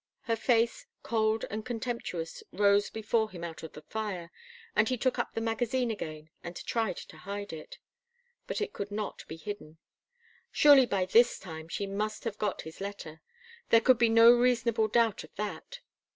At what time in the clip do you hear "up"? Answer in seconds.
5.19-5.35